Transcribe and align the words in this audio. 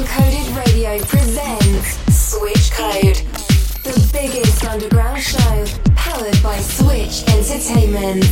Uncoded 0.00 0.56
Radio 0.56 0.98
presents 1.04 1.98
Switch 2.10 2.70
Code, 2.70 3.16
the 3.84 4.08
biggest 4.14 4.64
underground 4.64 5.20
show 5.20 5.66
powered 5.94 6.42
by 6.42 6.56
Switch 6.56 7.22
Entertainment. 7.28 8.24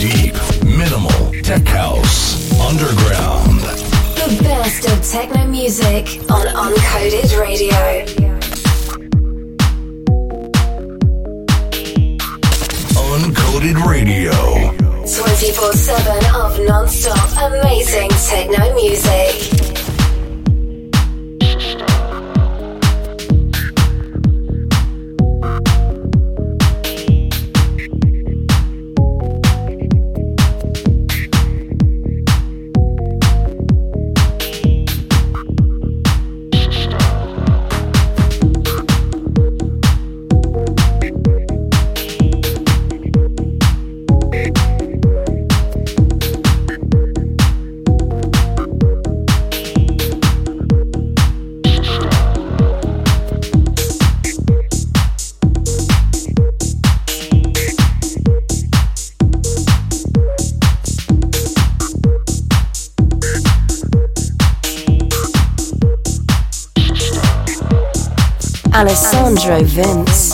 Deep, 0.00 0.34
minimal, 0.64 1.42
tech 1.44 1.64
house, 1.68 2.50
underground. 2.60 3.60
The 4.16 4.36
best 4.42 4.88
of 4.88 5.08
techno 5.08 5.46
music 5.46 6.28
on 6.28 6.48
Uncoded 6.48 7.38
Radio. 7.38 8.02
Uncoded 12.96 13.86
Radio. 13.86 14.65
24 15.06 15.72
7 15.72 16.34
of 16.34 16.58
non 16.66 16.88
stop 16.88 17.30
amazing 17.38 18.10
techno 18.10 18.74
music. 18.74 19.75
Alessandro 69.36 69.66
Vince. 69.66 70.25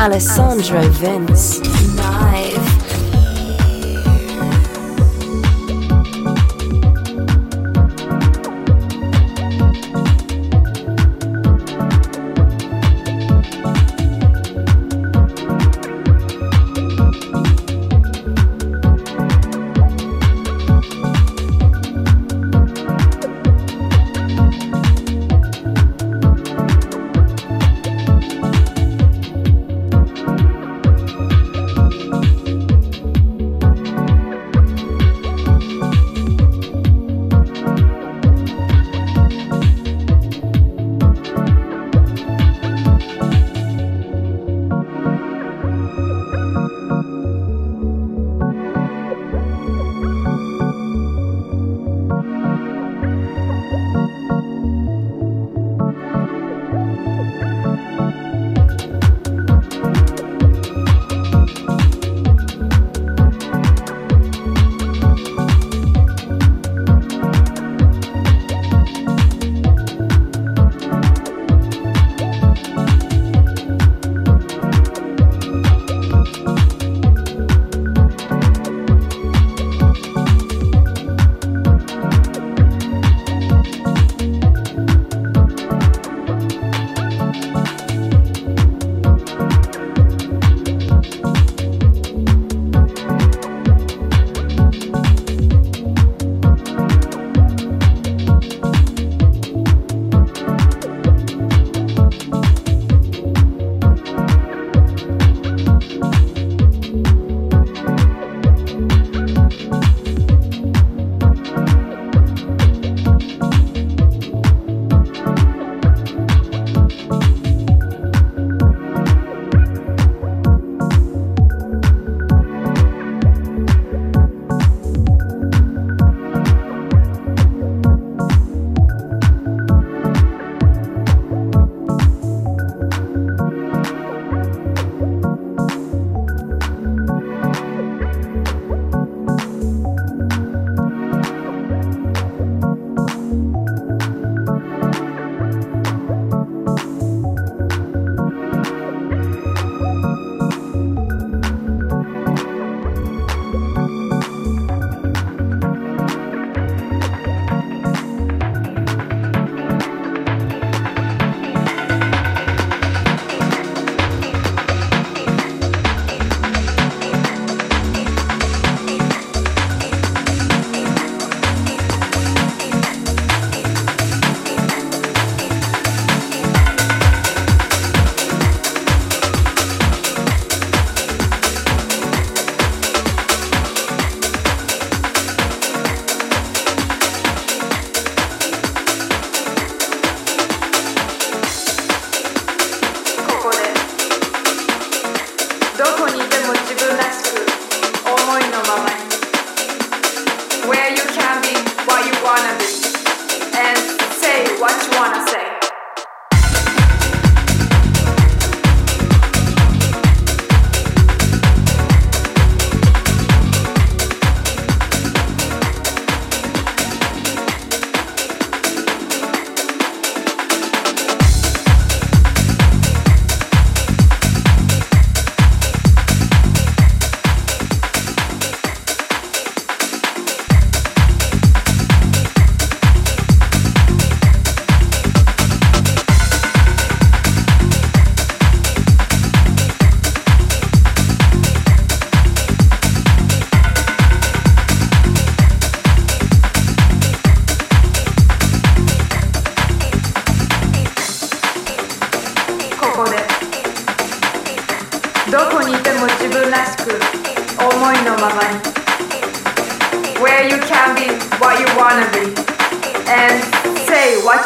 Alessandro 0.00 0.80
Vince. 0.92 1.69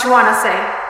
You 0.04 0.10
wanna 0.10 0.34
say「 0.34 0.84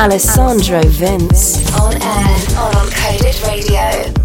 Alessandro 0.00 0.80
Vince. 0.86 1.58
On 1.78 1.92
air 1.92 2.00
on 2.58 2.72
Uncoded 2.72 3.46
Radio. 3.46 4.19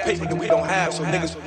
Alessandro 0.00 1.41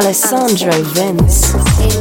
Alessandro 0.00 0.70
Vince. 0.94 1.99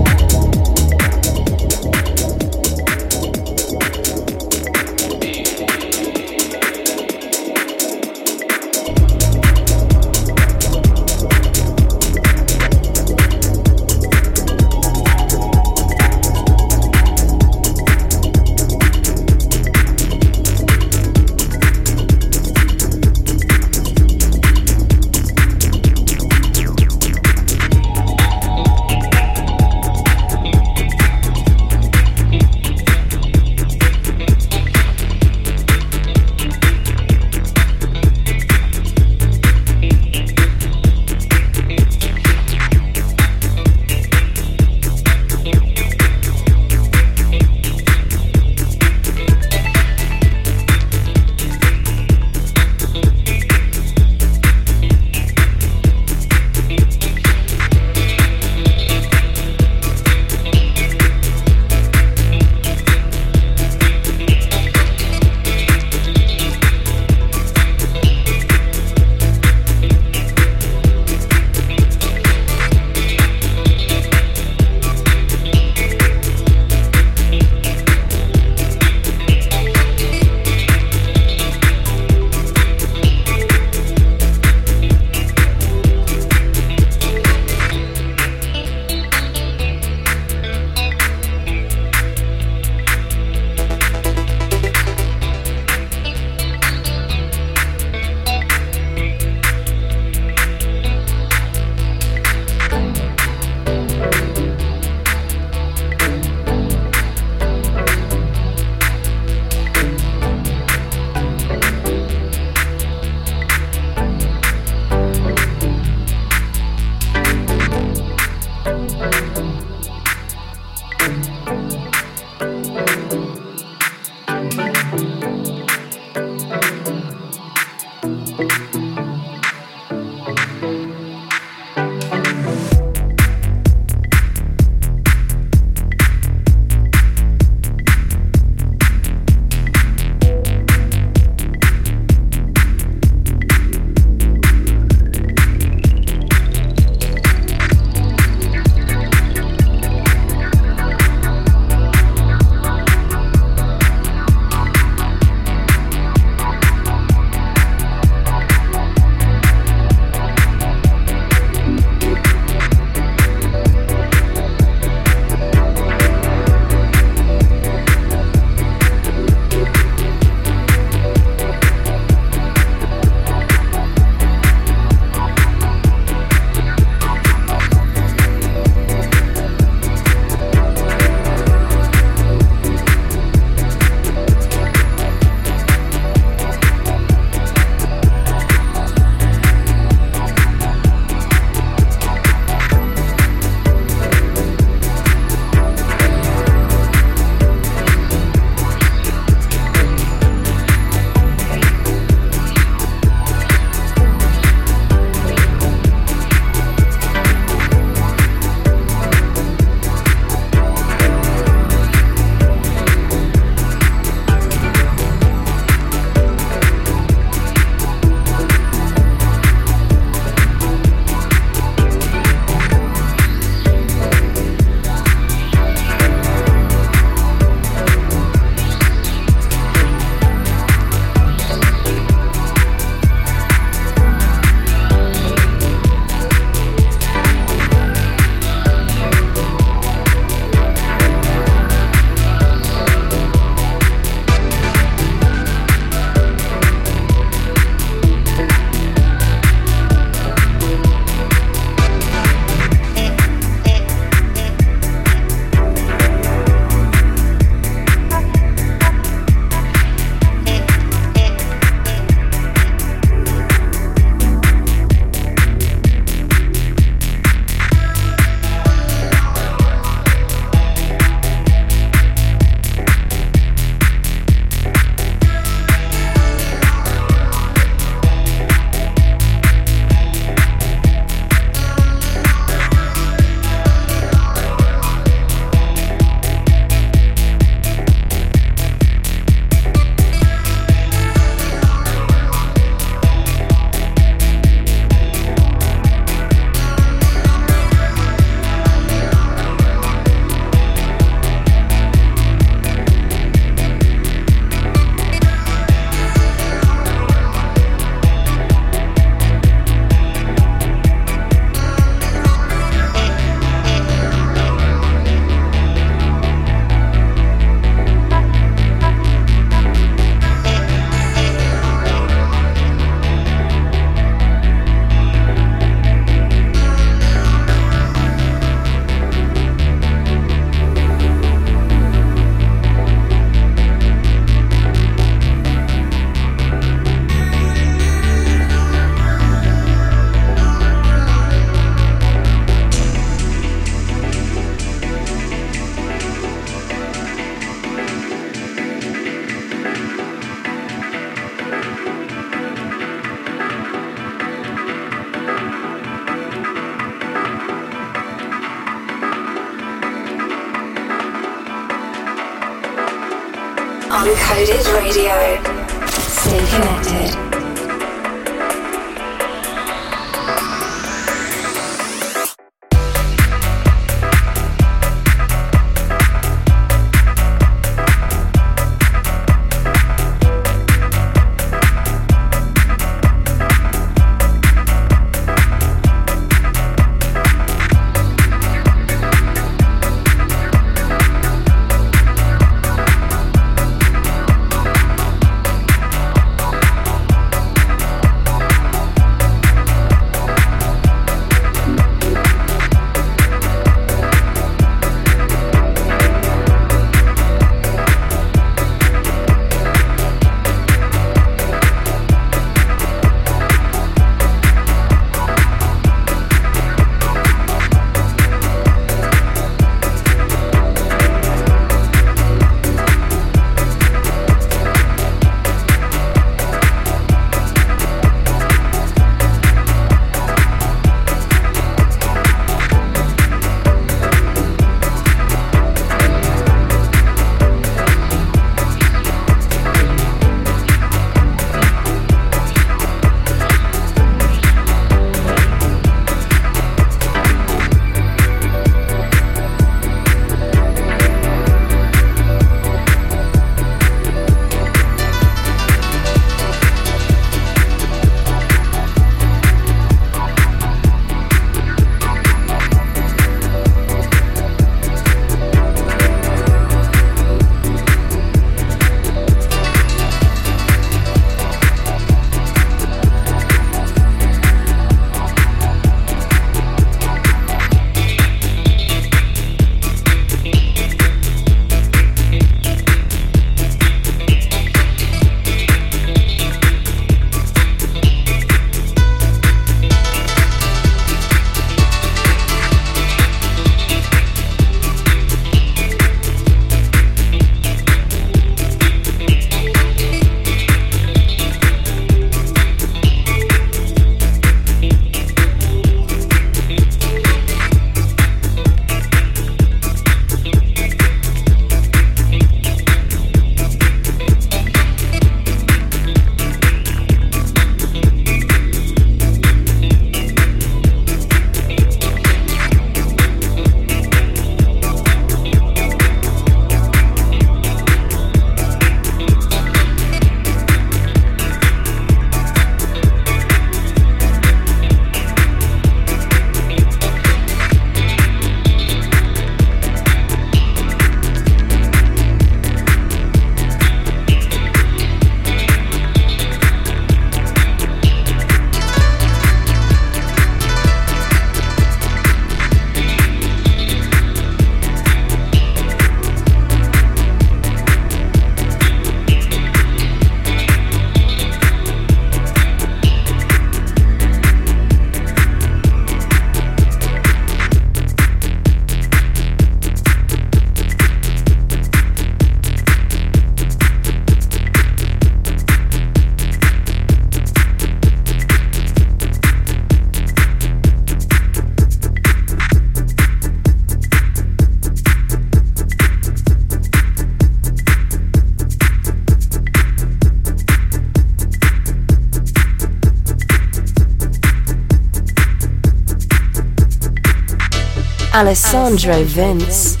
Alessandro 598.41 599.23
Vince. 599.23 600.00